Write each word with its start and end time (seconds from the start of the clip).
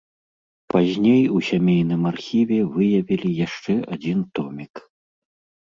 Пазней 0.73 1.19
у 1.39 1.41
сямейным 1.49 2.01
архіве 2.13 2.59
выявілі 2.79 3.29
яшчэ 3.45 3.73
адзін 3.99 4.19
томік. 4.37 4.73